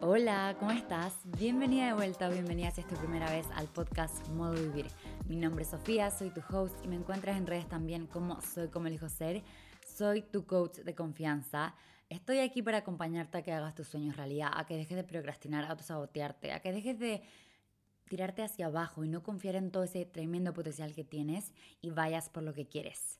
[0.00, 1.12] Hola, ¿cómo estás?
[1.24, 4.86] Bienvenida de vuelta o bienvenida si es tu primera vez al podcast Modo Vivir.
[5.26, 8.68] Mi nombre es Sofía, soy tu host y me encuentras en redes también como Soy
[8.68, 9.42] como elijo ser.
[9.84, 11.74] Soy tu coach de confianza.
[12.08, 15.64] Estoy aquí para acompañarte a que hagas tus sueños realidad, a que dejes de procrastinar,
[15.64, 17.22] a autosabotearte, a que dejes de
[18.08, 22.30] tirarte hacia abajo y no confiar en todo ese tremendo potencial que tienes y vayas
[22.30, 23.18] por lo que quieres.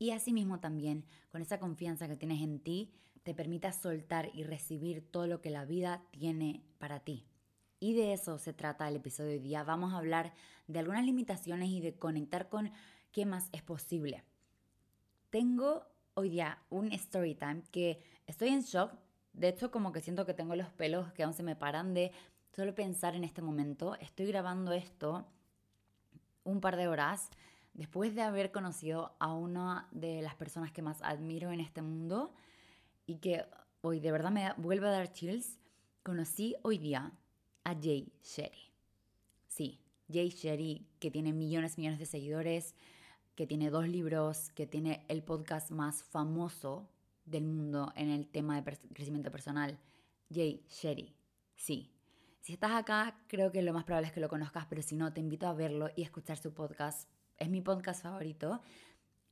[0.00, 2.92] Y asimismo también, con esa confianza que tienes en ti,
[3.26, 7.26] te permita soltar y recibir todo lo que la vida tiene para ti.
[7.80, 9.64] Y de eso se trata el episodio de hoy día.
[9.64, 10.32] Vamos a hablar
[10.68, 12.70] de algunas limitaciones y de conectar con
[13.10, 14.22] qué más es posible.
[15.30, 15.82] Tengo
[16.14, 18.92] hoy día un story time que estoy en shock.
[19.32, 22.12] De hecho, como que siento que tengo los pelos que aún se me paran de
[22.52, 23.96] solo pensar en este momento.
[23.96, 25.26] Estoy grabando esto
[26.44, 27.30] un par de horas
[27.74, 32.32] después de haber conocido a una de las personas que más admiro en este mundo
[33.06, 33.44] y que
[33.80, 35.58] hoy de verdad me vuelve a dar chills,
[36.02, 37.12] conocí hoy día
[37.64, 38.72] a Jay Sherry.
[39.48, 39.80] Sí,
[40.12, 42.74] Jay Sherry, que tiene millones millones de seguidores,
[43.34, 46.88] que tiene dos libros, que tiene el podcast más famoso
[47.24, 49.78] del mundo en el tema de crecimiento personal.
[50.32, 51.14] Jay Sherry,
[51.54, 51.92] sí.
[52.40, 55.12] Si estás acá, creo que lo más probable es que lo conozcas, pero si no,
[55.12, 58.60] te invito a verlo y escuchar su podcast es mi podcast favorito.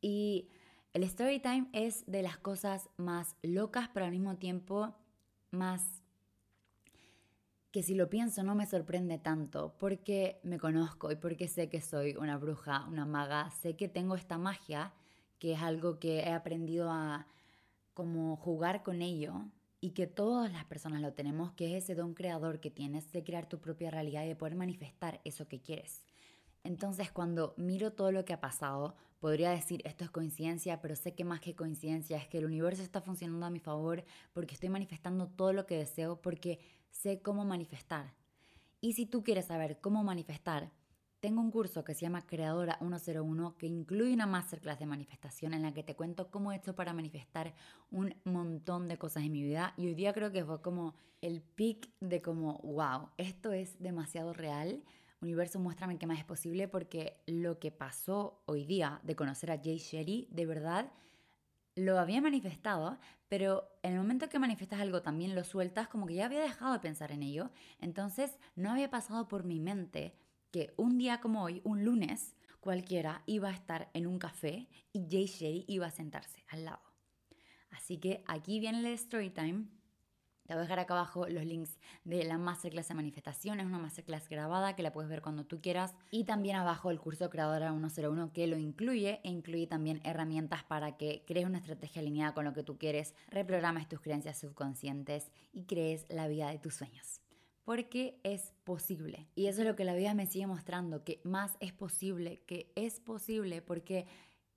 [0.00, 0.48] Y
[0.94, 4.94] el story time es de las cosas más locas, pero al mismo tiempo
[5.50, 6.02] más
[7.72, 11.80] que si lo pienso no me sorprende tanto, porque me conozco y porque sé que
[11.80, 14.92] soy una bruja, una maga, sé que tengo esta magia,
[15.40, 17.26] que es algo que he aprendido a
[17.92, 19.46] como jugar con ello
[19.80, 23.24] y que todas las personas lo tenemos, que es ese don creador que tienes de
[23.24, 26.03] crear tu propia realidad y de poder manifestar eso que quieres.
[26.64, 31.14] Entonces cuando miro todo lo que ha pasado, podría decir esto es coincidencia, pero sé
[31.14, 34.70] que más que coincidencia es que el universo está funcionando a mi favor porque estoy
[34.70, 36.58] manifestando todo lo que deseo, porque
[36.90, 38.14] sé cómo manifestar.
[38.80, 40.70] Y si tú quieres saber cómo manifestar,
[41.20, 45.62] tengo un curso que se llama Creadora 101 que incluye una masterclass de manifestación en
[45.62, 47.54] la que te cuento cómo he hecho para manifestar
[47.90, 51.40] un montón de cosas en mi vida y hoy día creo que fue como el
[51.40, 54.82] pic de como, wow, esto es demasiado real
[55.24, 59.60] Universo, muéstrame qué más es posible porque lo que pasó hoy día de conocer a
[59.62, 60.92] Jay Sherry, de verdad,
[61.74, 62.98] lo había manifestado,
[63.28, 66.72] pero en el momento que manifestas algo también lo sueltas como que ya había dejado
[66.72, 67.50] de pensar en ello.
[67.80, 70.14] Entonces no había pasado por mi mente
[70.50, 75.06] que un día como hoy, un lunes, cualquiera iba a estar en un café y
[75.10, 76.82] Jay Sherry iba a sentarse al lado.
[77.70, 79.66] Así que aquí viene el story time
[80.46, 83.60] te voy a dejar acá abajo los links de la masterclass de manifestación.
[83.60, 85.94] Es una masterclass grabada que la puedes ver cuando tú quieras.
[86.10, 90.98] Y también abajo el curso Creadora 101 que lo incluye e incluye también herramientas para
[90.98, 95.64] que crees una estrategia alineada con lo que tú quieres, reprogrames tus creencias subconscientes y
[95.64, 97.22] crees la vida de tus sueños.
[97.64, 99.26] Porque es posible.
[99.34, 102.70] Y eso es lo que la vida me sigue mostrando, que más es posible, que
[102.76, 104.06] es posible, porque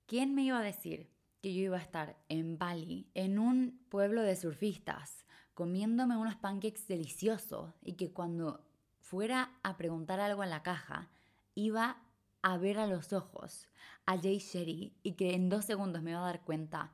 [0.04, 1.08] ¿quién me iba a decir
[1.40, 5.24] que yo iba a estar en Bali, en un pueblo de surfistas?
[5.58, 8.64] Comiéndome unos pancakes deliciosos y que cuando
[9.00, 11.10] fuera a preguntar algo en la caja,
[11.56, 12.00] iba
[12.42, 13.66] a ver a los ojos
[14.06, 16.92] a Jay Sherry y que en dos segundos me iba a dar cuenta,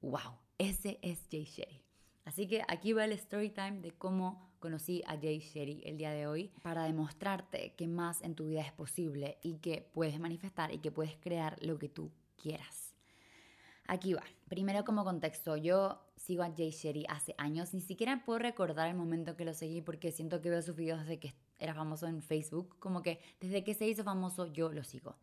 [0.00, 1.80] wow, ese es Jay Sherry.
[2.24, 6.10] Así que aquí va el story time de cómo conocí a Jay Sherry el día
[6.10, 10.72] de hoy para demostrarte que más en tu vida es posible y que puedes manifestar
[10.72, 12.96] y que puedes crear lo que tú quieras.
[13.86, 14.24] Aquí va.
[14.48, 18.94] Primero como contexto, yo sigo a Jay Sherry hace años, ni siquiera puedo recordar el
[18.94, 22.22] momento que lo seguí porque siento que veo sus videos desde que era famoso en
[22.22, 25.16] Facebook, como que desde que se hizo famoso yo lo sigo.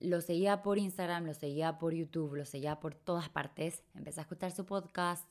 [0.00, 4.24] Lo seguía por Instagram, lo seguía por YouTube, lo seguía por todas partes, empecé a
[4.24, 5.30] escuchar su podcast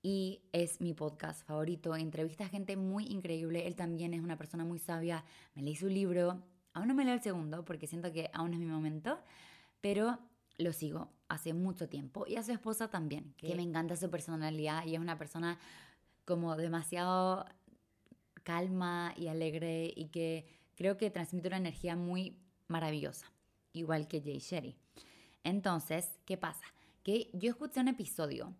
[0.00, 4.64] y es mi podcast favorito, entrevista a gente muy increíble, él también es una persona
[4.64, 5.24] muy sabia,
[5.56, 6.40] me leí su libro,
[6.72, 9.18] aún no me leo el segundo porque siento que aún es mi momento,
[9.80, 10.20] pero
[10.60, 14.84] lo sigo hace mucho tiempo y a su esposa también, que me encanta su personalidad
[14.84, 15.58] y es una persona
[16.24, 17.46] como demasiado
[18.42, 20.46] calma y alegre y que
[20.76, 23.32] creo que transmite una energía muy maravillosa,
[23.72, 24.76] igual que Jay Sherry.
[25.44, 26.64] Entonces, ¿qué pasa?
[27.02, 28.54] Que yo escuché un episodio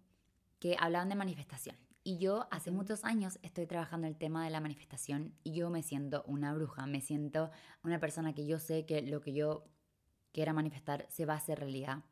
[0.58, 4.60] que hablaban de manifestación y yo hace muchos años estoy trabajando el tema de la
[4.60, 7.50] manifestación y yo me siento una bruja, me siento
[7.82, 9.64] una persona que yo sé que lo que yo
[10.32, 12.04] quiera manifestar se va a hacer realidad.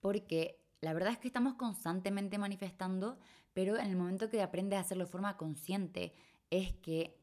[0.00, 3.18] Porque la verdad es que estamos constantemente manifestando,
[3.52, 6.12] pero en el momento que aprendes a hacerlo de forma consciente
[6.50, 7.18] es que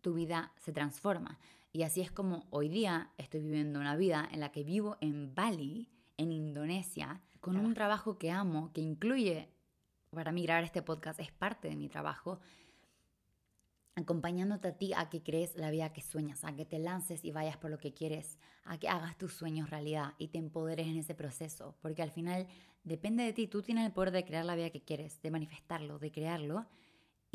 [0.00, 1.38] tu vida se transforma.
[1.72, 5.34] Y así es como hoy día estoy viviendo una vida en la que vivo en
[5.34, 9.48] Bali, en Indonesia, con un trabajo que amo, que incluye,
[10.10, 12.38] para mí grabar este podcast es parte de mi trabajo,
[13.96, 17.30] acompañándote a ti a que crees la vida que sueñas, a que te lances y
[17.30, 20.96] vayas por lo que quieres, a que hagas tus sueños realidad y te empoderes en
[20.96, 22.46] ese proceso, porque al final
[22.82, 25.98] depende de ti, tú tienes el poder de crear la vida que quieres, de manifestarlo,
[25.98, 26.66] de crearlo,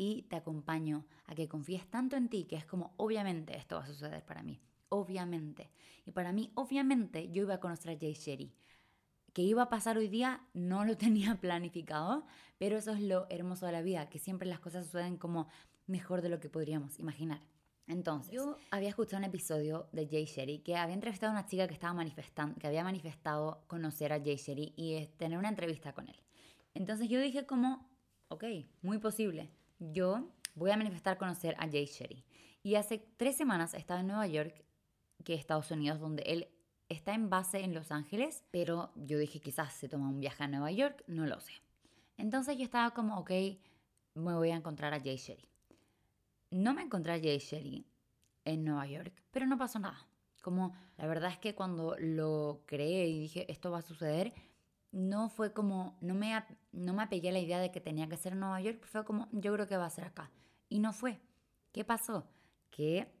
[0.02, 3.84] y te acompaño a que confíes tanto en ti que es como, obviamente esto va
[3.84, 4.58] a suceder para mí,
[4.88, 5.70] obviamente.
[6.06, 8.50] Y para mí, obviamente, yo iba a conocer a Jay Sherry.
[9.34, 12.24] Que iba a pasar hoy día, no lo tenía planificado,
[12.56, 15.48] pero eso es lo hermoso de la vida, que siempre las cosas suceden como
[15.90, 17.40] mejor de lo que podríamos imaginar.
[17.86, 21.66] Entonces, yo había escuchado un episodio de Jay Sherry que había entrevistado a una chica
[21.66, 26.08] que estaba manifestando, que había manifestado conocer a Jay Sherry y tener una entrevista con
[26.08, 26.16] él.
[26.72, 27.90] Entonces yo dije como,
[28.28, 28.44] ok,
[28.82, 29.50] muy posible.
[29.80, 32.24] Yo voy a manifestar conocer a Jay Sherry.
[32.62, 34.64] Y hace tres semanas estaba en Nueva York,
[35.24, 36.48] que es Estados Unidos, donde él
[36.88, 40.48] está en base en Los Ángeles, pero yo dije quizás se toma un viaje a
[40.48, 41.52] Nueva York, no lo sé.
[42.16, 43.30] Entonces yo estaba como, ok,
[44.14, 45.49] me voy a encontrar a Jay Sherry.
[46.50, 47.86] No me encontré a Jay Sherry
[48.44, 50.06] en Nueva York, pero no pasó nada.
[50.42, 54.32] Como la verdad es que cuando lo creé y dije esto va a suceder,
[54.90, 56.42] no fue como, no me,
[56.72, 59.28] no me apegué a la idea de que tenía que ser Nueva York, fue como,
[59.32, 60.32] yo creo que va a ser acá.
[60.68, 61.20] Y no fue.
[61.72, 62.28] ¿Qué pasó?
[62.70, 63.12] Que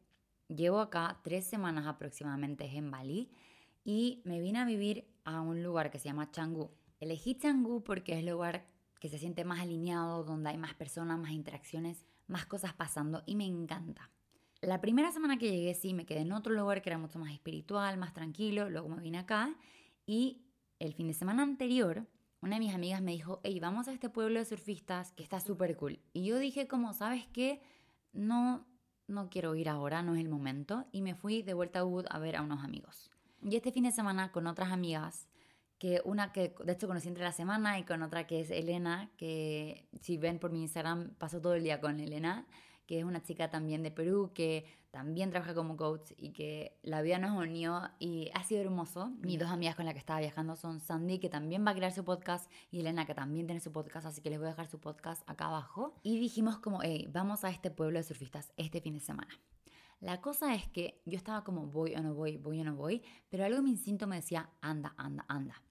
[0.48, 3.30] llevo acá tres semanas aproximadamente en Bali
[3.84, 6.72] y me vine a vivir a un lugar que se llama Canggu.
[6.98, 8.66] Elegí Canggu porque es el lugar
[8.98, 13.36] que se siente más alineado, donde hay más personas, más interacciones más cosas pasando y
[13.36, 14.10] me encanta.
[14.62, 17.32] La primera semana que llegué sí me quedé en otro lugar que era mucho más
[17.32, 19.54] espiritual, más tranquilo, luego me vine acá
[20.06, 20.42] y
[20.78, 22.06] el fin de semana anterior
[22.42, 25.40] una de mis amigas me dijo, hey, vamos a este pueblo de surfistas que está
[25.40, 26.00] súper cool.
[26.14, 27.60] Y yo dije como, ¿sabes qué?
[28.12, 28.66] No,
[29.08, 30.86] no quiero ir ahora, no es el momento.
[30.90, 33.10] Y me fui de vuelta a Wood a ver a unos amigos.
[33.42, 35.28] Y este fin de semana con otras amigas
[35.80, 39.10] que una que de hecho conocí entre la semana y con otra que es Elena,
[39.16, 42.46] que si ven por mi Instagram paso todo el día con Elena,
[42.86, 47.00] que es una chica también de Perú, que también trabaja como coach y que la
[47.00, 49.10] vida nos unió y ha sido hermoso.
[49.20, 51.92] Mis dos amigas con las que estaba viajando son Sandy, que también va a crear
[51.92, 54.66] su podcast, y Elena, que también tiene su podcast, así que les voy a dejar
[54.66, 55.94] su podcast acá abajo.
[56.02, 59.32] Y dijimos como, hey, vamos a este pueblo de surfistas este fin de semana.
[60.00, 63.02] La cosa es que yo estaba como, voy o no voy, voy o no voy,
[63.30, 65.62] pero algo de mi instinto me decía, anda, anda, anda.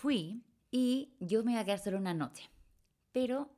[0.00, 2.48] Fui y yo me iba a quedar solo una noche.
[3.12, 3.50] Pero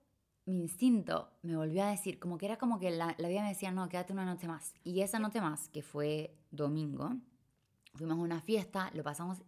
[0.44, 3.70] mi instinto me volvió a decir, como que era como que la, vida me decía,
[3.70, 4.74] no, quédate una noche más.
[4.82, 7.12] Y esa noche más, que fue domingo,
[7.94, 9.44] fuimos a una fiesta, lo pasamos,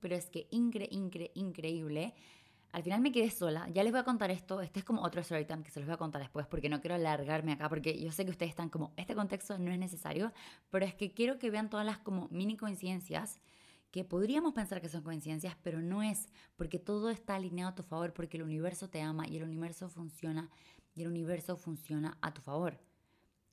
[0.00, 2.14] pero es que incre, incre, increíble.
[2.72, 3.68] Al final me quedé sola.
[3.74, 4.62] Ya les voy a contar esto.
[4.62, 6.94] Este es como otro story que se los voy a contar después porque no quiero
[6.94, 10.32] alargarme acá porque yo sé que ustedes están como, este contexto no es necesario,
[10.70, 13.38] pero es que quiero que vean todas las como mini coincidencias
[13.90, 17.82] que podríamos pensar que son coincidencias, pero no es, porque todo está alineado a tu
[17.82, 20.50] favor, porque el universo te ama y el universo funciona
[20.94, 22.78] y el universo funciona a tu favor.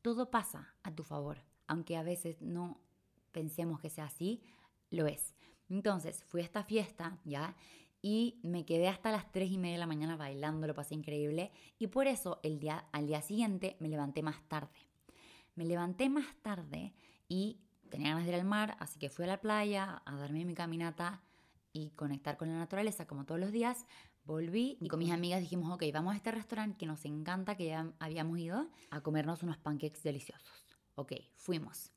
[0.02, 2.82] Todo pasa a tu favor, aunque a veces no
[3.32, 4.42] pensemos que sea así,
[4.92, 5.36] lo es.
[5.70, 7.56] Entonces, fui a esta fiesta, ¿ya?
[8.02, 11.52] Y me quedé hasta las 3 y media de la mañana bailando, lo pasé increíble.
[11.80, 14.78] Y por eso el día, al día siguiente me levanté más tarde.
[15.56, 16.94] Me levanté más tarde
[17.28, 17.62] y
[17.96, 20.54] tenía ganas de ir al mar, así que fui a la playa a darme mi
[20.54, 21.22] caminata
[21.72, 23.86] y conectar con la naturaleza como todos los días.
[24.26, 27.68] Volví y con mis amigas dijimos, ok, vamos a este restaurante que nos encanta, que
[27.68, 30.66] ya habíamos ido, a comernos unos pancakes deliciosos.
[30.96, 31.94] Ok, fuimos.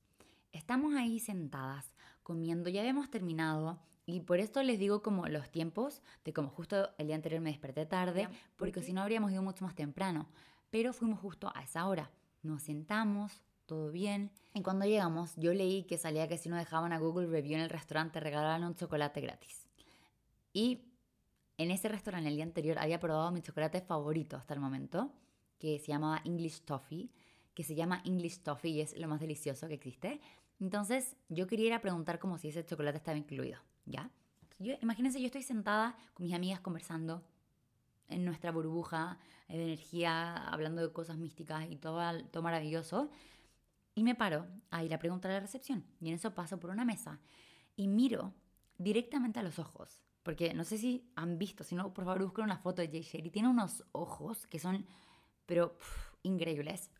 [0.52, 1.92] Estamos ahí sentadas,
[2.22, 3.80] comiendo, ya habíamos terminado.
[4.06, 7.50] Y por esto les digo como los tiempos de como justo el día anterior me
[7.50, 10.28] desperté tarde, porque si no habríamos ido mucho más temprano.
[10.70, 12.12] Pero fuimos justo a esa hora.
[12.42, 14.32] Nos sentamos, todo bien.
[14.54, 17.60] Y cuando llegamos, yo leí que salía que si no dejaban a Google Review en
[17.60, 19.68] el restaurante, regalaban un chocolate gratis.
[20.52, 20.80] Y
[21.58, 25.12] en ese restaurante el día anterior había probado mi chocolate favorito hasta el momento,
[25.58, 27.10] que se llamaba English Toffee,
[27.54, 30.20] que se llama English Toffee y es lo más delicioso que existe.
[30.60, 34.10] Entonces yo quería ir a preguntar como si ese chocolate estaba incluido, ¿ya?
[34.58, 37.22] Yo, imagínense, yo estoy sentada con mis amigas conversando
[38.08, 43.10] en nuestra burbuja de energía, hablando de cosas místicas y todo, todo maravilloso.
[43.98, 45.84] Y me paro a ir a preguntar a la recepción.
[46.00, 47.18] Y en eso paso por una mesa
[47.74, 48.32] y miro
[48.76, 50.04] directamente a los ojos.
[50.22, 53.02] Porque no sé si han visto, si no, por favor busquen una foto de Jay
[53.02, 53.30] Sherry.
[53.30, 54.86] Tiene unos ojos que son,
[55.46, 55.76] pero
[56.22, 56.92] increíbles.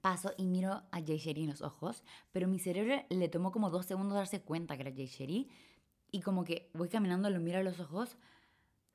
[0.00, 2.02] Paso y miro a Jay Sherry en los ojos,
[2.32, 5.48] pero mi cerebro le tomó como dos segundos darse cuenta que era Jay Sherry.
[6.10, 8.18] Y como que voy caminando, lo miro a los ojos,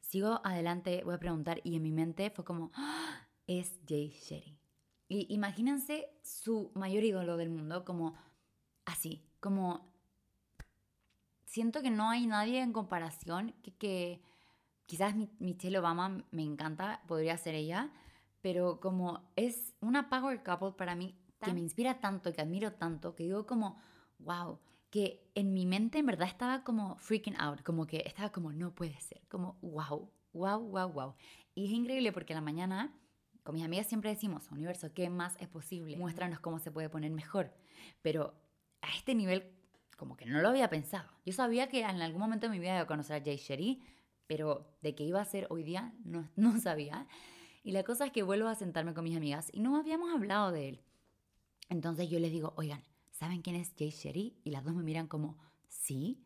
[0.02, 3.26] sigo adelante, voy a preguntar, y en mi mente fue como, ¡Ah!
[3.48, 4.61] es Jay Sherry.
[5.12, 8.16] Y imagínense su mayor ídolo del mundo como
[8.86, 9.94] así, como
[11.44, 14.22] siento que no hay nadie en comparación que, que
[14.86, 17.92] quizás Michelle Obama me encanta, podría ser ella,
[18.40, 21.14] pero como es una power couple para mí
[21.44, 23.82] que me inspira tanto, que admiro tanto, que digo como,
[24.20, 28.54] wow, que en mi mente en verdad estaba como freaking out, como que estaba como,
[28.54, 31.16] no puede ser, como, wow, wow, wow, wow.
[31.54, 32.98] Y es increíble porque a la mañana
[33.44, 35.98] con mis amigas siempre decimos, universo, ¿qué más es posible?
[35.98, 37.54] Muéstranos cómo se puede poner mejor.
[38.02, 38.36] Pero
[38.82, 39.52] a este nivel,
[39.98, 41.10] como que no lo había pensado.
[41.26, 43.82] Yo sabía que en algún momento de mi vida iba a conocer a Jay Sherry,
[44.28, 47.08] pero de qué iba a ser hoy día no, no sabía.
[47.64, 50.52] Y la cosa es que vuelvo a sentarme con mis amigas y no habíamos hablado
[50.52, 50.82] de él.
[51.70, 54.36] Entonces yo les digo, oigan, ¿saben quién es Jay Sherry?
[54.44, 56.24] Y las dos me miran como, sí.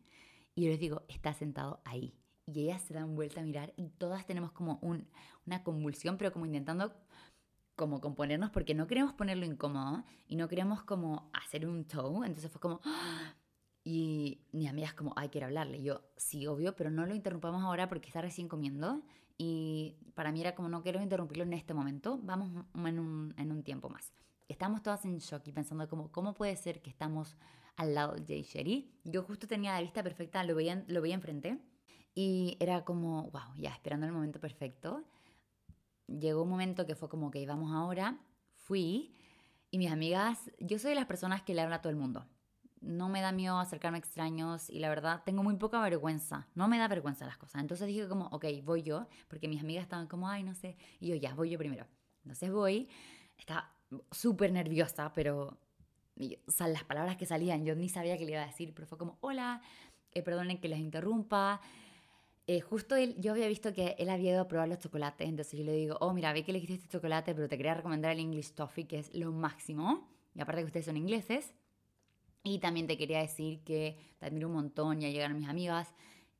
[0.54, 2.14] Y yo les digo, está sentado ahí.
[2.46, 5.08] Y ellas se dan vuelta a mirar y todas tenemos como un,
[5.46, 6.94] una convulsión, pero como intentando
[7.76, 12.24] como componernos porque no queremos ponerlo incómodo y no queremos como hacer un show.
[12.24, 12.80] Entonces fue como...
[13.88, 15.80] Y mi amiga es como, ay, quiero hablarle.
[15.80, 19.04] yo, sí, obvio, pero no lo interrumpamos ahora porque está recién comiendo.
[19.38, 23.52] Y para mí era como, no quiero interrumpirlo en este momento, vamos en un, en
[23.52, 24.12] un tiempo más.
[24.48, 27.36] Estamos todas en shock y pensando como, ¿cómo puede ser que estamos
[27.76, 28.90] al lado de Jay Sherry?
[29.04, 31.60] Yo justo tenía la vista perfecta, lo veía, lo veía enfrente.
[32.12, 35.04] Y era como, wow, ya esperando el momento perfecto
[36.06, 38.18] llegó un momento que fue como que íbamos ahora,
[38.54, 39.14] fui
[39.70, 42.26] y mis amigas, yo soy de las personas que le hablan a todo el mundo.
[42.80, 46.46] No me da miedo acercarme a extraños y la verdad tengo muy poca vergüenza.
[46.54, 47.60] No me da vergüenza las cosas.
[47.60, 50.76] Entonces dije como, ok, voy yo, porque mis amigas estaban como, ay, no sé.
[51.00, 51.86] Y yo ya, voy yo primero.
[52.22, 52.88] Entonces voy,
[53.36, 53.72] estaba
[54.10, 55.58] súper nerviosa, pero
[56.18, 58.96] o las palabras que salían, yo ni sabía qué le iba a decir, pero fue
[58.98, 59.60] como, hola,
[60.12, 61.60] eh, perdonen que les interrumpa,
[62.48, 65.58] eh, justo él, yo había visto que él había ido a probar los chocolates, entonces
[65.58, 68.12] yo le digo, oh, mira, ve que le elegiste este chocolate, pero te quería recomendar
[68.12, 70.08] el English Toffee, que es lo máximo.
[70.34, 71.52] Y aparte que ustedes son ingleses.
[72.44, 75.92] Y también te quería decir que te admiro un montón, ya llegaron mis amigas.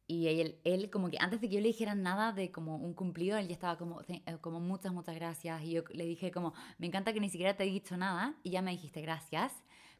[0.07, 2.95] Y él, él, como que antes de que yo le dijera nada de como un
[2.95, 5.61] cumplido, él ya estaba como, eh, como muchas, muchas gracias.
[5.65, 8.51] Y yo le dije como, me encanta que ni siquiera te he dicho nada y
[8.51, 9.53] ya me dijiste gracias.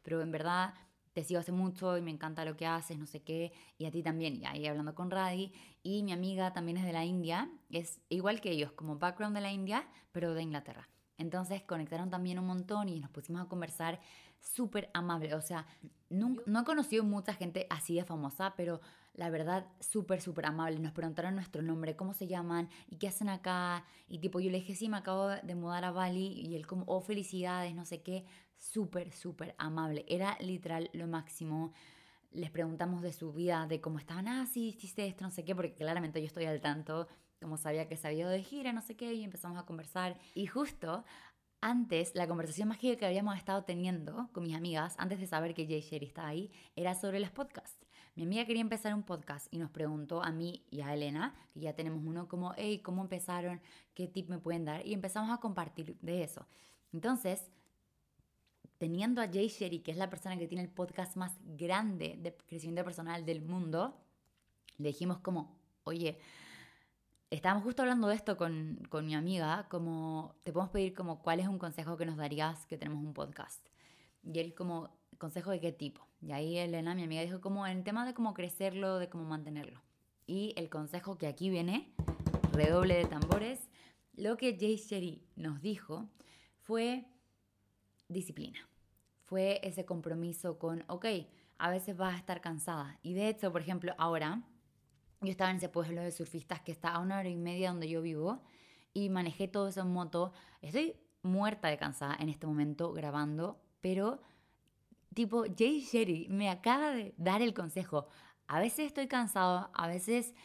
[0.03, 0.73] Pero en verdad
[1.17, 3.91] te sigo hace mucho y me encanta lo que haces, no sé qué, y a
[3.91, 7.49] ti también, y ahí hablando con Radi, y mi amiga también es de la India,
[7.71, 10.87] es igual que ellos, como background de la India, pero de Inglaterra.
[11.17, 13.99] Entonces conectaron también un montón y nos pusimos a conversar
[14.39, 15.33] súper amable.
[15.33, 15.65] O sea,
[16.11, 18.79] no, no he conocido mucha gente así de famosa, pero
[19.15, 20.77] la verdad, súper, súper amable.
[20.77, 23.83] Nos preguntaron nuestro nombre, cómo se llaman y qué hacen acá.
[24.07, 26.27] Y tipo, yo le dije, sí, me acabo de mudar a Bali.
[26.27, 28.23] Y él como, oh, felicidades, no sé qué.
[28.57, 30.05] Súper, súper amable.
[30.07, 31.73] Era literal lo máximo.
[32.31, 35.55] Les preguntamos de su vida, de cómo estaban, ah, sí, hiciste esto, no sé qué,
[35.55, 37.07] porque claramente yo estoy al tanto,
[37.39, 40.19] como sabía que sabía de gira, no sé qué, y empezamos a conversar.
[40.33, 41.05] Y justo
[41.61, 45.65] antes, la conversación más que habíamos estado teniendo con mis amigas, antes de saber que
[45.65, 47.87] Jay Sherry estaba ahí, era sobre los podcasts.
[48.15, 51.61] Mi amiga quería empezar un podcast y nos preguntó a mí y a Elena, que
[51.61, 53.61] ya tenemos uno, como, hey, ¿cómo empezaron?
[53.93, 54.85] ¿Qué tip me pueden dar?
[54.85, 56.47] Y empezamos a compartir de eso.
[56.91, 57.51] Entonces,
[58.77, 62.35] teniendo a Jay Sherry, que es la persona que tiene el podcast más grande de
[62.35, 63.97] crecimiento personal del mundo,
[64.77, 66.19] le dijimos como, oye,
[67.29, 71.39] estábamos justo hablando de esto con, con, mi amiga, como te podemos pedir como cuál
[71.39, 73.65] es un consejo que nos darías que tenemos un podcast.
[74.23, 76.07] Y él como, ¿consejo de qué tipo?
[76.21, 79.81] Y ahí Elena, mi amiga, dijo como el tema de cómo crecerlo, de cómo mantenerlo.
[80.25, 81.93] Y el consejo que aquí viene,
[82.51, 83.69] redoble de tambores,
[84.13, 86.09] lo que Jay Sherry nos dijo
[86.63, 87.05] fue
[88.07, 88.59] disciplina.
[89.25, 91.05] Fue ese compromiso con, ok,
[91.57, 92.99] a veces vas a estar cansada.
[93.03, 94.43] Y de hecho, por ejemplo, ahora
[95.21, 97.89] yo estaba en ese pueblo de surfistas que está a una hora y media donde
[97.89, 98.41] yo vivo
[98.93, 100.31] y manejé todo eso en moto.
[100.61, 104.21] Estoy muerta de cansada en este momento grabando, pero
[105.17, 108.05] Tipo, Jay Sherry me acaba de dar el consejo.
[108.45, 110.35] A veces estoy cansado, a veces,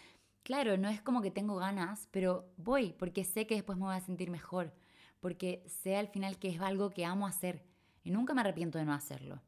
[0.45, 3.95] claro, no es como que tengo ganas, pero voy porque sé que después me voy
[3.95, 4.73] a sentir mejor,
[5.23, 7.63] porque sé al final que es algo que amo hacer
[8.03, 9.41] y nunca me arrepiento de no hacerlo.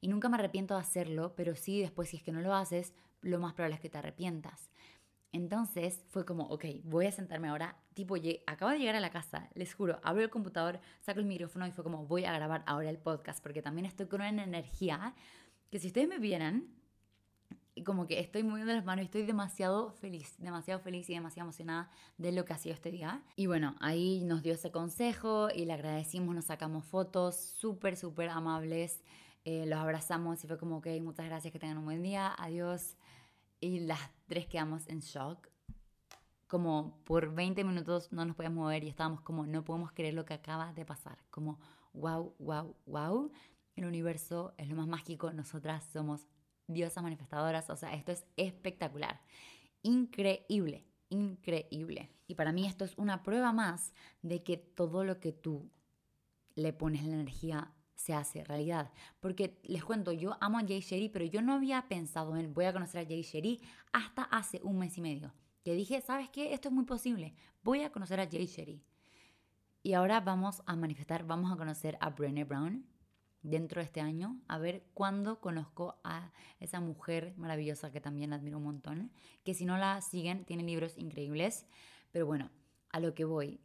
[0.00, 2.92] Y nunca me arrepiento de hacerlo, pero sí después si es que no lo haces,
[3.20, 4.70] lo más probable es que te arrepientas.
[5.30, 7.76] Entonces fue como, ok, voy a sentarme ahora.
[7.94, 11.64] Tipo, acabo de llegar a la casa, les juro, abro el computador, saco el micrófono
[11.64, 15.14] y fue como, voy a grabar ahora el podcast, porque también estoy con una energía
[15.70, 16.66] que si ustedes me vieran,
[17.84, 22.32] como que estoy moviendo las manos estoy demasiado feliz, demasiado feliz y demasiado emocionada de
[22.32, 23.22] lo que ha sido este día.
[23.36, 28.28] Y bueno, ahí nos dio ese consejo y le agradecimos, nos sacamos fotos súper, súper
[28.28, 29.02] amables,
[29.44, 32.96] eh, los abrazamos y fue como, ok, muchas gracias, que tengan un buen día, adiós
[33.62, 35.48] y las tres quedamos en shock.
[36.48, 40.26] Como por 20 minutos no nos podíamos mover y estábamos como, no podemos creer lo
[40.26, 41.16] que acaba de pasar.
[41.30, 41.58] Como,
[41.94, 43.32] wow, wow, wow.
[43.74, 45.32] El universo es lo más mágico.
[45.32, 46.26] Nosotras somos
[46.66, 47.70] diosas manifestadoras.
[47.70, 49.20] O sea, esto es espectacular.
[49.82, 52.10] Increíble, increíble.
[52.26, 53.92] Y para mí esto es una prueba más
[54.22, 55.70] de que todo lo que tú
[56.54, 58.90] le pones la energía se hace realidad.
[59.20, 62.64] Porque les cuento, yo amo a Jay Sherry, pero yo no había pensado en voy
[62.64, 63.60] a conocer a Jay Sherry
[63.92, 65.32] hasta hace un mes y medio.
[65.64, 66.52] Que dije, ¿sabes qué?
[66.52, 67.34] Esto es muy posible.
[67.62, 68.82] Voy a conocer a Jay Sherry.
[69.84, 72.86] Y ahora vamos a manifestar, vamos a conocer a Brené Brown
[73.42, 78.58] dentro de este año, a ver cuándo conozco a esa mujer maravillosa que también admiro
[78.58, 79.12] un montón,
[79.44, 81.66] que si no la siguen, tiene libros increíbles,
[82.10, 82.50] pero bueno,
[82.90, 83.60] a lo que voy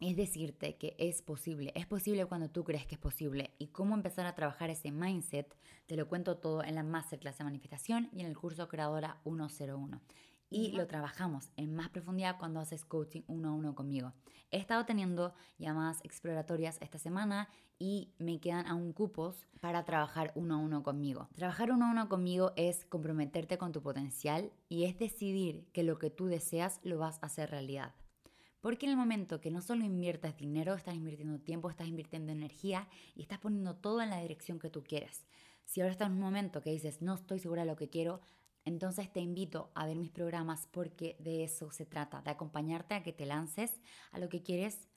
[0.00, 3.94] es decirte que es posible, es posible cuando tú crees que es posible y cómo
[3.94, 8.20] empezar a trabajar ese mindset, te lo cuento todo en la Masterclass de Manifestación y
[8.20, 10.00] en el curso Creadora 101
[10.50, 14.12] y lo trabajamos en más profundidad cuando haces coaching uno a uno conmigo.
[14.50, 17.48] He estado teniendo llamadas exploratorias esta semana
[17.78, 21.28] y me quedan aún cupos para trabajar uno a uno conmigo.
[21.34, 25.98] Trabajar uno a uno conmigo es comprometerte con tu potencial y es decidir que lo
[25.98, 27.94] que tú deseas lo vas a hacer realidad.
[28.60, 32.88] Porque en el momento que no solo inviertas dinero, estás invirtiendo tiempo, estás invirtiendo energía
[33.14, 35.26] y estás poniendo todo en la dirección que tú quieres.
[35.64, 38.20] Si ahora estás en un momento que dices, no estoy segura de lo que quiero,
[38.66, 43.02] entonces te invito a ver mis programas porque de eso se trata, de acompañarte a
[43.02, 43.72] que te lances
[44.10, 44.88] a lo que quieres,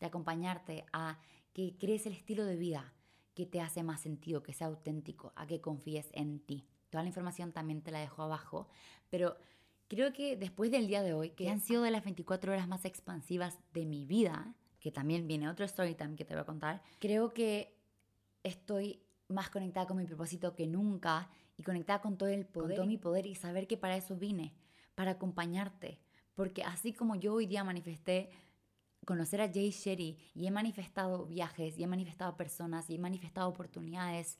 [0.00, 1.20] de acompañarte a
[1.52, 2.94] que crees el estilo de vida
[3.34, 6.66] que te hace más sentido, que sea auténtico, a que confíes en ti.
[6.88, 8.68] Toda la información también te la dejo abajo,
[9.10, 9.36] pero
[9.86, 12.86] creo que después del día de hoy, que han sido de las 24 horas más
[12.86, 16.82] expansivas de mi vida, que también viene otro story time que te voy a contar,
[16.98, 17.76] creo que
[18.42, 21.28] estoy más conectada con mi propósito que nunca
[21.60, 24.54] y conectada con todo el poder, todo mi poder y saber que para eso vine,
[24.94, 26.00] para acompañarte.
[26.34, 28.30] Porque así como yo hoy día manifesté
[29.04, 33.46] conocer a Jay Sherry y he manifestado viajes y he manifestado personas y he manifestado
[33.46, 34.38] oportunidades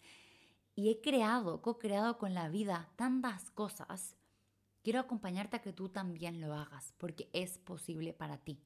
[0.74, 4.16] y he creado, co-creado con la vida tantas cosas,
[4.82, 8.62] quiero acompañarte a que tú también lo hagas porque es posible para ti,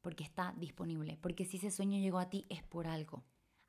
[0.00, 3.24] porque está disponible, porque si ese sueño llegó a ti es por algo.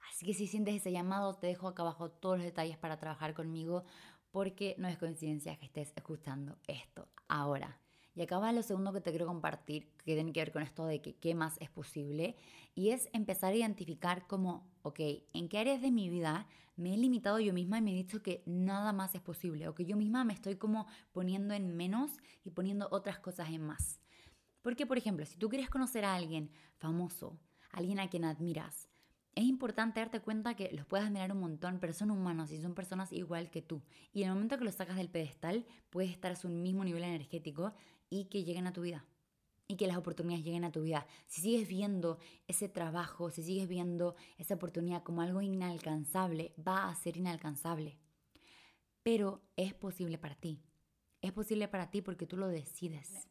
[0.10, 3.34] Así que si sientes ese llamado, te dejo acá abajo todos los detalles para trabajar
[3.34, 3.84] conmigo
[4.32, 7.80] porque no es coincidencia que estés escuchando esto ahora.
[8.16, 10.86] Y acá va lo segundo que te quiero compartir, que tiene que ver con esto
[10.86, 12.38] de que qué más es posible,
[12.74, 15.00] y es empezar a identificar como, ok,
[15.34, 18.22] ¿en qué áreas de mi vida me he limitado yo misma y me he dicho
[18.22, 19.68] que nada más es posible?
[19.68, 22.12] O que yo misma me estoy como poniendo en menos
[22.46, 24.00] y poniendo otras cosas en más.
[24.62, 27.38] Porque, por ejemplo, si tú quieres conocer a alguien famoso,
[27.72, 28.90] alguien a quien admiras,
[29.36, 32.74] es importante darte cuenta que los puedes admirar un montón, pero son humanos y son
[32.74, 33.82] personas igual que tú.
[34.14, 37.74] Y el momento que los sacas del pedestal, puedes estar a su mismo nivel energético
[38.10, 39.06] y que lleguen a tu vida.
[39.68, 41.06] Y que las oportunidades lleguen a tu vida.
[41.28, 42.18] Si sigues viendo
[42.48, 47.98] ese trabajo, si sigues viendo esa oportunidad como algo inalcanzable, va a ser inalcanzable.
[49.04, 50.62] Pero es posible para ti.
[51.22, 53.28] Es posible para ti porque tú lo decides.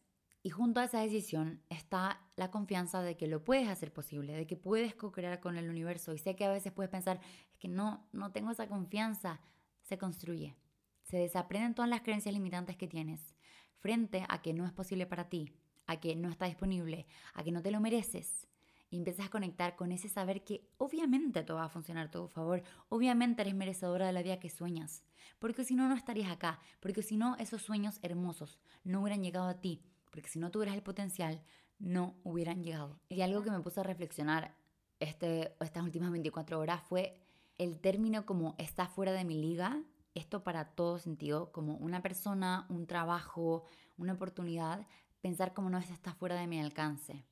[0.47, 4.47] Y junto a esa decisión está la confianza de que lo puedes hacer posible, de
[4.47, 6.13] que puedes co-crear con el universo.
[6.13, 7.19] Y sé que a veces puedes pensar,
[7.51, 9.41] es que no, no tengo esa confianza.
[9.81, 10.55] Se construye.
[11.03, 13.35] Se desaprenden todas las creencias limitantes que tienes
[13.79, 15.51] frente a que no es posible para ti,
[15.87, 18.47] a que no está disponible, a que no te lo mereces.
[18.91, 22.29] Y empiezas a conectar con ese saber que obviamente todo va a funcionar a tu
[22.29, 25.05] favor, obviamente eres merecedora de la vida que sueñas,
[25.39, 29.49] porque si no, no estarías acá, porque si no, esos sueños hermosos no hubieran llegado
[29.49, 29.83] a ti,
[30.15, 31.43] porque si no tuvieras el potencial,
[31.81, 33.01] no hubieran llegado.
[33.09, 34.55] Y algo que me puso a reflexionar
[35.01, 37.21] este, estas últimas 24 horas fue
[37.59, 39.83] el término como está fuera de mi liga.
[40.15, 43.65] Esto para todo sentido, como una persona, un trabajo,
[43.99, 44.87] una oportunidad,
[45.21, 47.27] pensar como no, está fuera de mi alcance.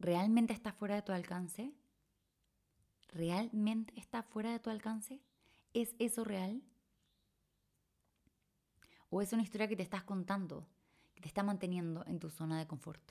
[0.00, 1.72] ¿Realmente está fuera de tu alcance?
[3.12, 5.22] ¿Realmente está fuera de tu alcance?
[5.74, 6.60] ¿Es eso real?
[9.10, 10.66] ¿O es una historia que te estás contando?
[11.26, 13.02] Te está manteniendo en tu zona de confort.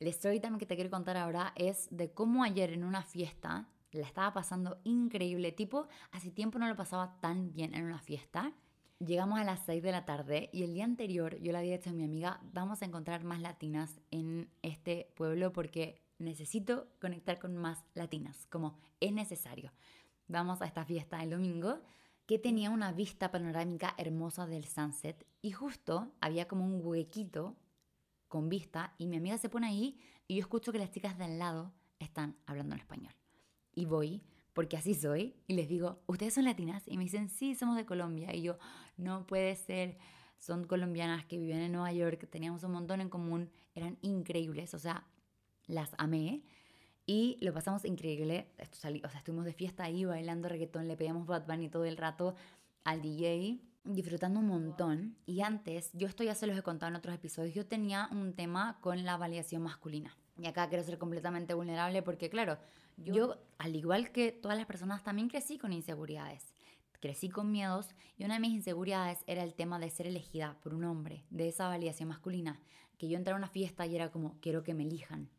[0.00, 3.68] El story time que te quiero contar ahora es de cómo ayer en una fiesta
[3.92, 5.52] la estaba pasando increíble.
[5.52, 8.54] Tipo, hace tiempo no lo pasaba tan bien en una fiesta.
[9.00, 11.90] Llegamos a las 6 de la tarde y el día anterior yo le había dicho
[11.90, 17.54] a mi amiga, vamos a encontrar más latinas en este pueblo porque necesito conectar con
[17.58, 19.72] más latinas, como es necesario.
[20.26, 21.80] Vamos a esta fiesta el domingo
[22.26, 27.56] que tenía una vista panorámica hermosa del sunset y justo había como un huequito
[28.28, 31.24] con vista y mi amiga se pone ahí y yo escucho que las chicas de
[31.24, 33.14] al lado están hablando en español.
[33.72, 36.82] Y voy, porque así soy, y les digo, ¿ustedes son latinas?
[36.86, 38.34] Y me dicen, sí, somos de Colombia.
[38.34, 38.58] Y yo,
[38.96, 39.98] no puede ser,
[40.38, 44.78] son colombianas que viven en Nueva York, teníamos un montón en común, eran increíbles, o
[44.78, 45.06] sea,
[45.66, 46.42] las amé.
[47.06, 48.48] Y lo pasamos increíble.
[48.58, 51.84] Esto salí, o sea, estuvimos de fiesta ahí bailando reggaetón, le pedíamos Bad Bunny todo
[51.84, 52.34] el rato
[52.84, 53.60] al DJ.
[53.84, 55.16] disfrutando un montón.
[55.26, 58.34] Y antes, yo esto ya se los he contado en otros episodios, yo tenía un
[58.34, 60.16] tema con la validación masculina.
[60.36, 62.58] Y acá quiero ser completamente vulnerable porque, claro,
[62.96, 66.52] yo, al igual que todas las personas, también crecí con inseguridades.
[67.00, 70.74] Crecí con miedos y una de mis inseguridades era el tema de ser elegida por
[70.74, 72.60] un hombre, de esa validación masculina.
[72.98, 75.30] Que yo entrara a una fiesta y era como, quiero que me elijan.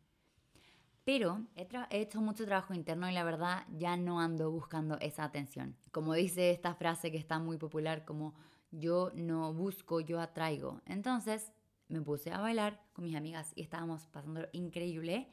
[1.08, 5.78] Pero he, hecho mucho trabajo interno y la verdad ya no ando buscando esa atención.
[5.92, 8.36] Como dice esta frase que está muy popular, como
[8.72, 10.82] yo no busco, yo atraigo.
[10.86, 11.54] Entonces
[11.88, 15.30] me puse a bailar con mis amigas y estábamos pasando increíble.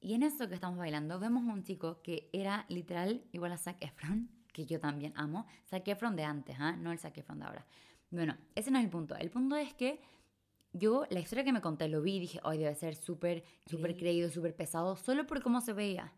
[0.00, 3.58] Y en eso que estamos bailando vemos a un chico que era literal igual a
[3.58, 5.46] Zac Efron, que yo también amo.
[5.66, 6.76] Zac Efron de antes, ¿ah?
[6.76, 7.66] no el Zac Efron de ahora.
[8.12, 9.16] Bueno, ese no es el punto.
[9.16, 10.00] El punto es que
[10.78, 13.96] yo la historia que me conté lo vi y dije, ay, debe ser súper, súper
[13.96, 16.12] creído, súper pesado, solo por cómo se veía.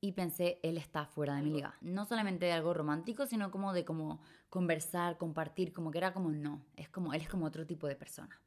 [0.00, 1.76] Y pensé, él está fuera de mi liga.
[1.80, 6.30] No solamente de algo romántico, sino como de como conversar, compartir, como que era como
[6.30, 8.40] no, es como, él es como otro tipo de persona.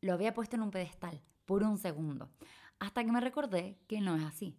[0.00, 2.30] Lo había puesto en un pedestal por un segundo,
[2.78, 4.56] hasta que me recordé que no es así.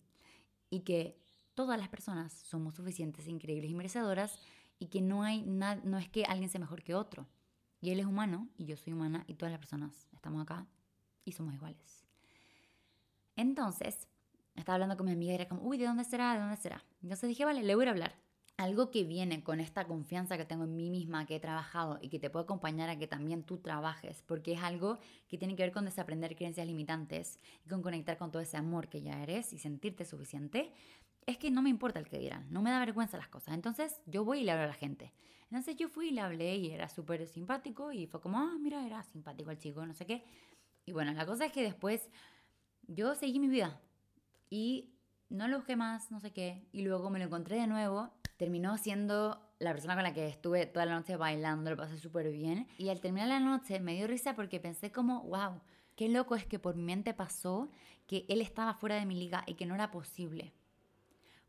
[0.69, 1.17] Y que
[1.53, 4.37] todas las personas somos suficientes, increíbles y merecedoras
[4.77, 7.27] y que no hay no es que alguien sea mejor que otro.
[7.85, 10.65] Y él es humano y yo soy humana y todas las personas estamos acá
[11.23, 12.03] y somos iguales.
[13.35, 14.07] Entonces,
[14.55, 16.33] estaba hablando con mi amiga y era como, uy, ¿de dónde será?
[16.33, 16.83] ¿De dónde será?
[17.03, 18.15] Entonces dije, vale, le voy a hablar.
[18.57, 22.09] Algo que viene con esta confianza que tengo en mí misma, que he trabajado y
[22.09, 25.61] que te puede acompañar a que también tú trabajes, porque es algo que tiene que
[25.61, 29.53] ver con desaprender creencias limitantes y con conectar con todo ese amor que ya eres
[29.53, 30.73] y sentirte suficiente,
[31.25, 33.55] es que no me importa el que dirán, no me da vergüenza las cosas.
[33.55, 35.13] Entonces yo voy y le hablo a la gente.
[35.45, 38.85] Entonces yo fui y le hablé y era súper simpático y fue como, ah, mira,
[38.85, 40.23] era simpático el chico, no sé qué.
[40.85, 42.09] Y bueno, la cosa es que después
[42.87, 43.79] yo seguí mi vida
[44.49, 44.93] y
[45.29, 46.67] no lo busqué más, no sé qué.
[46.71, 48.11] Y luego me lo encontré de nuevo.
[48.37, 52.31] Terminó siendo la persona con la que estuve toda la noche bailando, lo pasé súper
[52.31, 52.67] bien.
[52.77, 55.61] Y al terminar la noche me dio risa porque pensé como, wow,
[55.95, 57.71] qué loco es que por mi mente pasó
[58.05, 60.53] que él estaba fuera de mi liga y que no era posible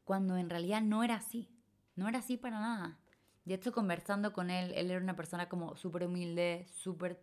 [0.06, 1.50] cuando en realidad no era así,
[1.96, 2.96] no era así para nada.
[3.44, 7.20] De hecho, conversando con él, él era una persona como súper humilde, súper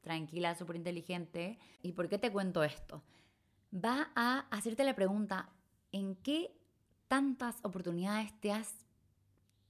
[0.00, 1.60] tranquila, súper inteligente.
[1.80, 3.04] ¿Y por qué te cuento esto?
[3.72, 5.48] Va a hacerte la pregunta,
[5.92, 6.58] ¿en qué
[7.06, 8.84] tantas oportunidades te has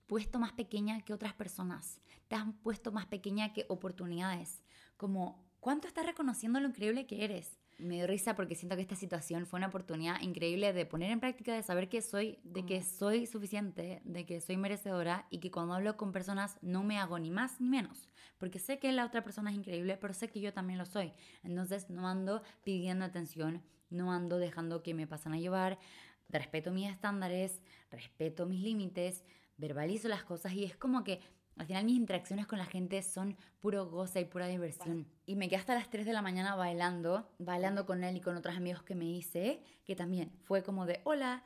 [0.06, 2.00] puesto más pequeña que otras personas?
[2.28, 4.62] ¿Te has puesto más pequeña que oportunidades?
[4.96, 7.58] Como, ¿cuánto estás reconociendo lo increíble que eres?
[7.78, 11.20] Me dio risa porque siento que esta situación fue una oportunidad increíble de poner en
[11.20, 15.50] práctica, de saber que soy, de que soy suficiente, de que soy merecedora y que
[15.50, 18.08] cuando hablo con personas no me hago ni más ni menos,
[18.38, 21.12] porque sé que la otra persona es increíble, pero sé que yo también lo soy.
[21.42, 25.78] Entonces no ando pidiendo atención, no ando dejando que me pasen a llevar,
[26.28, 27.60] respeto mis estándares,
[27.90, 29.24] respeto mis límites,
[29.56, 31.20] verbalizo las cosas y es como que
[31.56, 35.06] al final mis interacciones con la gente son puro goce y pura diversión.
[35.24, 38.36] Y me quedé hasta las 3 de la mañana bailando, bailando con él y con
[38.36, 41.44] otros amigos que me hice, que también fue como de, hola,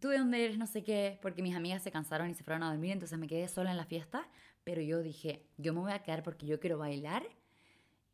[0.00, 0.58] ¿tú de dónde eres?
[0.58, 3.26] No sé qué, porque mis amigas se cansaron y se fueron a dormir, entonces me
[3.26, 4.28] quedé sola en la fiesta,
[4.62, 7.24] pero yo dije, yo me voy a quedar porque yo quiero bailar.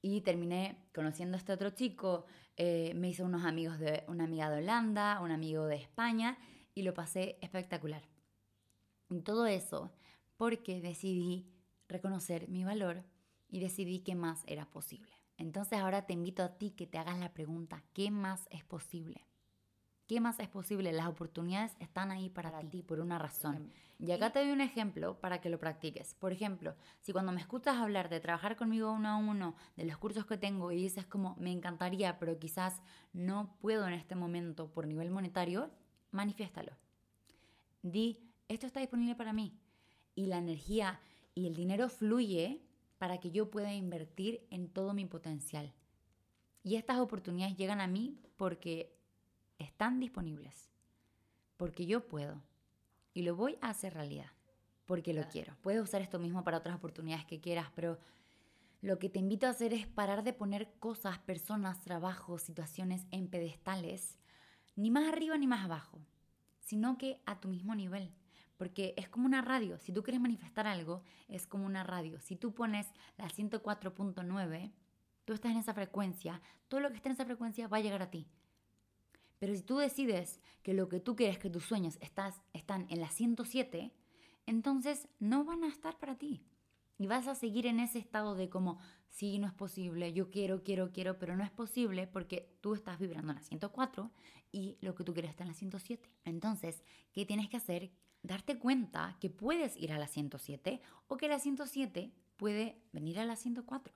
[0.02, 2.24] Y terminé conociendo a este otro chico,
[2.56, 6.38] eh, me hice unos amigos de una amiga de Holanda, un amigo de España,
[6.74, 8.02] y lo pasé espectacular.
[9.10, 9.92] Y todo eso
[10.40, 11.52] porque decidí
[11.86, 13.04] reconocer mi valor
[13.50, 15.12] y decidí que más era posible.
[15.36, 19.26] Entonces ahora te invito a ti que te hagas la pregunta, ¿qué más es posible?
[20.06, 20.92] ¿Qué más es posible?
[20.92, 23.70] Las oportunidades están ahí para, ti por una razón.
[23.98, 26.14] Y acá te doy un ejemplo para que lo practiques.
[26.14, 29.98] Por ejemplo, si cuando me escuchas hablar de trabajar conmigo uno a uno, de los
[29.98, 32.80] cursos que tengo y dices como me encantaría, pero quizás
[33.12, 35.70] no puedo en este momento por nivel monetario,
[36.12, 36.72] manifiéstalo.
[37.82, 39.59] Di, esto está disponible para mí
[40.20, 41.00] y la energía
[41.34, 42.62] y el dinero fluye
[42.98, 45.72] para que yo pueda invertir en todo mi potencial.
[46.62, 48.94] Y estas oportunidades llegan a mí porque
[49.58, 50.70] están disponibles,
[51.56, 52.42] porque yo puedo
[53.14, 54.30] y lo voy a hacer realidad,
[54.86, 55.56] porque lo quiero.
[55.62, 57.98] Puedes usar esto mismo para otras oportunidades que quieras, pero
[58.82, 63.28] lo que te invito a hacer es parar de poner cosas, personas, trabajos, situaciones en
[63.28, 64.18] pedestales,
[64.76, 65.98] ni más arriba ni más abajo,
[66.60, 68.12] sino que a tu mismo nivel.
[68.60, 69.78] Porque es como una radio.
[69.78, 72.20] Si tú quieres manifestar algo, es como una radio.
[72.20, 74.70] Si tú pones la 104.9,
[75.24, 78.02] tú estás en esa frecuencia, todo lo que está en esa frecuencia va a llegar
[78.02, 78.28] a ti.
[79.38, 83.00] Pero si tú decides que lo que tú quieres, que tus sueños estás, están en
[83.00, 83.94] la 107,
[84.44, 86.44] entonces no van a estar para ti.
[86.98, 90.62] Y vas a seguir en ese estado de como, sí, no es posible, yo quiero,
[90.62, 94.10] quiero, quiero, pero no es posible porque tú estás vibrando en la 104
[94.52, 96.10] y lo que tú quieres está en la 107.
[96.26, 97.90] Entonces, ¿qué tienes que hacer?
[98.22, 103.24] Darte cuenta que puedes ir a la 107 o que la 107 puede venir a
[103.24, 103.94] la 104.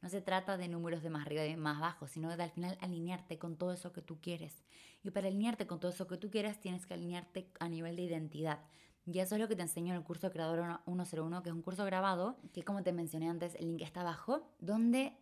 [0.00, 2.50] No se trata de números de más arriba y de más abajo, sino de al
[2.50, 4.64] final alinearte con todo eso que tú quieres.
[5.04, 8.02] Y para alinearte con todo eso que tú quieras, tienes que alinearte a nivel de
[8.02, 8.60] identidad.
[9.06, 11.62] Y eso es lo que te enseño en el curso Creador 101, que es un
[11.62, 15.16] curso grabado, que como te mencioné antes, el link está abajo, donde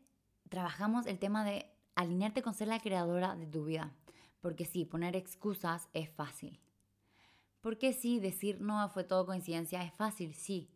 [0.48, 3.92] trabajamos el tema de alinearte con ser la creadora de tu vida.
[4.40, 6.58] Porque sí, poner excusas es fácil.
[7.60, 10.70] Porque sí, decir no fue todo coincidencia es fácil, sí.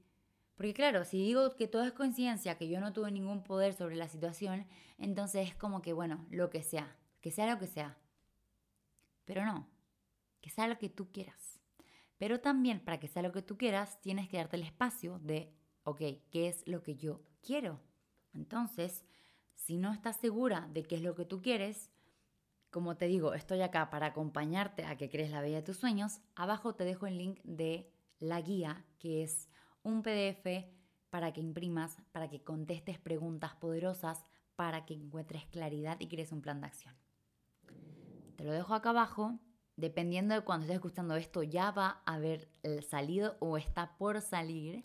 [0.56, 3.96] Porque claro, si digo que todo es coincidencia, que yo no tuve ningún poder sobre
[3.96, 4.66] la situación,
[4.98, 7.98] entonces es como que, bueno, lo que sea, que sea lo que sea.
[9.24, 9.66] Pero no,
[10.40, 11.60] que sea lo que tú quieras.
[12.18, 15.52] Pero también para que sea lo que tú quieras, tienes que darte el espacio de,
[15.82, 17.80] ok, ¿qué es lo que yo quiero?
[18.32, 19.04] Entonces,
[19.54, 21.90] si no estás segura de qué es lo que tú quieres,
[22.74, 26.18] como te digo, estoy acá para acompañarte a que crees la vida de tus sueños.
[26.34, 29.48] Abajo te dejo el link de la guía, que es
[29.84, 30.66] un PDF
[31.08, 34.24] para que imprimas, para que contestes preguntas poderosas,
[34.56, 36.96] para que encuentres claridad y crees un plan de acción.
[38.34, 39.38] Te lo dejo acá abajo.
[39.76, 42.48] Dependiendo de cuando estés escuchando esto, ya va a haber
[42.90, 44.84] salido o está por salir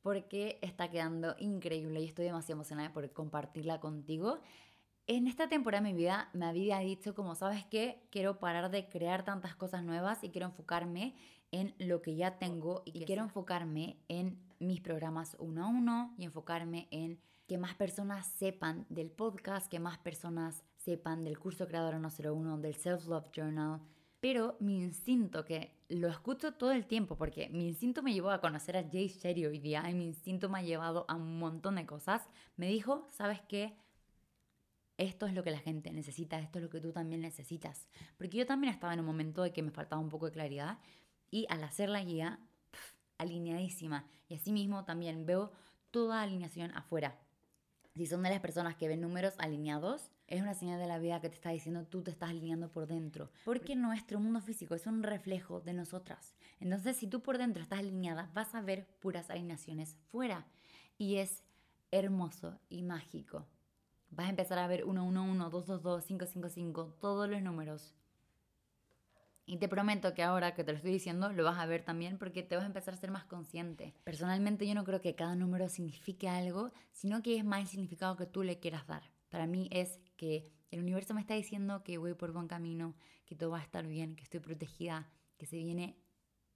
[0.00, 4.40] porque está quedando increíble y estoy demasiado emocionada por compartirla contigo.
[5.08, 8.06] En esta temporada de mi vida me había dicho como, ¿sabes qué?
[8.10, 11.16] Quiero parar de crear tantas cosas nuevas y quiero enfocarme
[11.50, 16.24] en lo que ya tengo y quiero enfocarme en mis programas uno a uno y
[16.24, 21.94] enfocarme en que más personas sepan del podcast, que más personas sepan del curso Creador
[21.98, 23.80] 101, del Self Love Journal.
[24.20, 28.40] Pero mi instinto, que lo escucho todo el tiempo, porque mi instinto me llevó a
[28.40, 31.74] conocer a Jay Sherry hoy día y mi instinto me ha llevado a un montón
[31.74, 32.22] de cosas,
[32.56, 33.76] me dijo, ¿sabes qué?
[34.98, 37.88] Esto es lo que la gente necesita, esto es lo que tú también necesitas.
[38.18, 40.78] Porque yo también estaba en un momento de que me faltaba un poco de claridad
[41.30, 42.38] y al hacer la guía,
[43.18, 44.06] alineadísima.
[44.28, 45.52] Y asimismo también veo
[45.90, 47.18] toda alineación afuera.
[47.94, 51.20] Si son de las personas que ven números alineados, es una señal de la vida
[51.20, 53.30] que te está diciendo tú te estás alineando por dentro.
[53.44, 56.34] Porque nuestro mundo físico es un reflejo de nosotras.
[56.58, 60.46] Entonces, si tú por dentro estás alineada, vas a ver puras alineaciones fuera.
[60.96, 61.42] Y es
[61.90, 63.46] hermoso y mágico.
[64.12, 67.94] Vas a empezar a ver 111, 222, 555, todos los números.
[69.46, 72.18] Y te prometo que ahora que te lo estoy diciendo, lo vas a ver también
[72.18, 73.94] porque te vas a empezar a ser más consciente.
[74.04, 78.16] Personalmente yo no creo que cada número signifique algo, sino que es más el significado
[78.16, 79.02] que tú le quieras dar.
[79.30, 82.94] Para mí es que el universo me está diciendo que voy por buen camino,
[83.24, 85.96] que todo va a estar bien, que estoy protegida, que se viene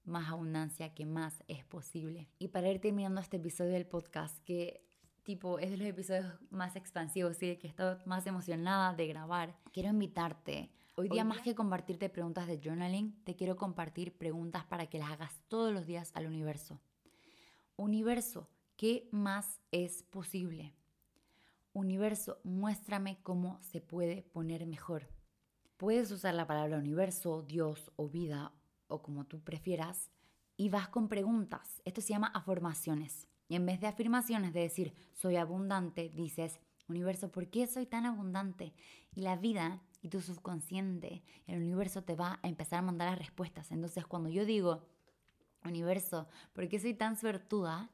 [0.04, 2.28] más abundancia, que más es posible.
[2.38, 4.86] Y para ir terminando este episodio del podcast, que
[5.26, 7.56] tipo, es de los episodios más expansivos, ¿sí?
[7.56, 9.58] que estoy más emocionada de grabar.
[9.72, 10.70] Quiero invitarte.
[10.94, 15.10] Hoy día, más que compartirte preguntas de journaling, te quiero compartir preguntas para que las
[15.10, 16.80] hagas todos los días al universo.
[17.74, 20.72] Universo, ¿qué más es posible?
[21.72, 25.08] Universo, muéstrame cómo se puede poner mejor.
[25.76, 28.52] Puedes usar la palabra universo, Dios o vida
[28.86, 30.08] o como tú prefieras
[30.56, 31.82] y vas con preguntas.
[31.84, 33.28] Esto se llama afirmaciones.
[33.48, 38.06] Y en vez de afirmaciones de decir soy abundante, dices, universo, ¿por qué soy tan
[38.06, 38.74] abundante?
[39.14, 43.18] Y la vida y tu subconsciente, el universo te va a empezar a mandar las
[43.18, 43.70] respuestas.
[43.70, 44.86] Entonces cuando yo digo,
[45.64, 47.90] universo, ¿por qué soy tan suertuda?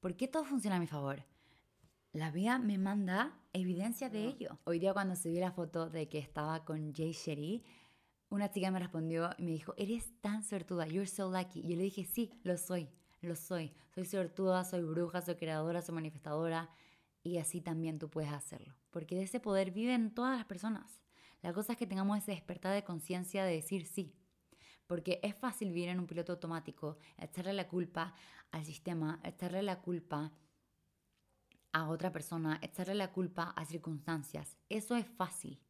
[0.00, 1.24] ¿Por qué todo funciona a mi favor?
[2.12, 4.58] La vida me manda evidencia de ello.
[4.64, 7.62] Hoy día cuando subí la foto de que estaba con Jay Sherry,
[8.30, 11.60] una chica me respondió y me dijo, eres tan suertuda, you're so lucky.
[11.60, 12.88] Y yo le dije, sí, lo soy
[13.20, 13.74] lo soy.
[13.94, 16.70] Soy sortuda, soy bruja, soy creadora, soy manifestadora
[17.22, 18.74] y así también tú puedes hacerlo.
[18.90, 21.02] Porque de ese poder viven todas las personas.
[21.42, 24.14] La cosa es que tengamos ese despertar de conciencia de decir sí.
[24.86, 28.14] Porque es fácil vivir en un piloto automático, echarle la culpa
[28.50, 30.32] al sistema, echarle la culpa
[31.72, 34.58] a otra persona, echarle la culpa a circunstancias.
[34.68, 35.60] Eso es fácil.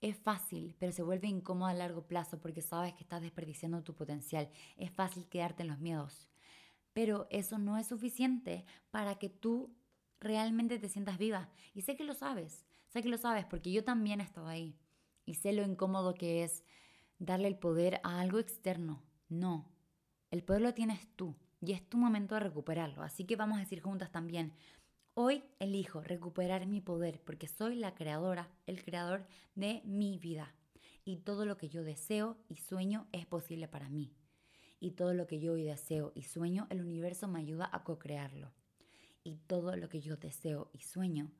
[0.00, 3.94] Es fácil, pero se vuelve incómodo a largo plazo porque sabes que estás desperdiciando tu
[3.94, 4.50] potencial.
[4.76, 6.31] Es fácil quedarte en los miedos.
[6.92, 9.74] Pero eso no es suficiente para que tú
[10.20, 11.48] realmente te sientas viva.
[11.74, 14.76] Y sé que lo sabes, sé que lo sabes porque yo también he estado ahí.
[15.24, 16.64] Y sé lo incómodo que es
[17.18, 19.02] darle el poder a algo externo.
[19.28, 19.70] No,
[20.30, 23.02] el poder lo tienes tú y es tu momento de recuperarlo.
[23.02, 24.52] Así que vamos a decir juntas también,
[25.14, 30.54] hoy elijo recuperar mi poder porque soy la creadora, el creador de mi vida.
[31.04, 34.12] Y todo lo que yo deseo y sueño es posible para mí
[34.82, 38.50] y todo lo que yo deseo y sueño, el universo me ayuda a co-crearlo.
[39.22, 41.30] Y todo lo que yo deseo y sueño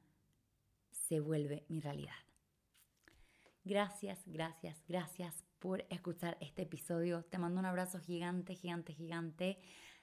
[0.93, 2.15] se vuelve mi realidad.
[3.65, 7.25] Gracias, gracias, gracias por escuchar este episodio.
[7.25, 9.59] Te mando un abrazo gigante, gigante, gigante.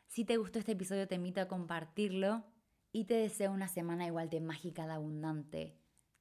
[0.05, 2.43] Si te gustó este episodio, te invito a compartirlo
[2.91, 5.77] y te deseo una semana igual de mágica, de abundante,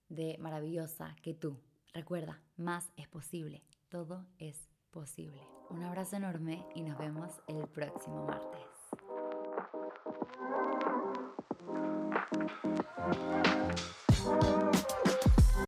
[0.09, 1.59] de maravillosa que tú.
[1.93, 5.41] Recuerda, más es posible, todo es posible.
[5.71, 8.69] Un abrazo enorme y nos vemos el próximo martes.